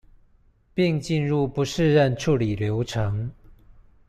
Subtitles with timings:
[0.73, 3.31] 並進入不適任處理流程